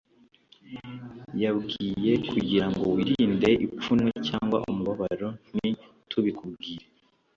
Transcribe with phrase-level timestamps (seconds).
[1.41, 5.69] yabwiye kugirango wirinde ipfunwe cyangwa umubabaro nti
[6.09, 6.85] tubikubwire